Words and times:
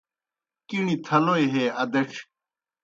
کِݨیْ 0.67 0.95
تھلوئی 1.05 1.45
ہے 1.53 1.63
ادڇھیْ 1.81 2.21